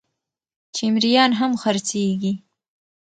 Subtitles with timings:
[0.75, 2.33] چې مريان هم خرڅېږي